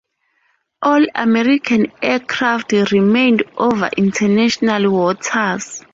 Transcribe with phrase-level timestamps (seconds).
[0.81, 5.83] All American aircraft remained over international waters.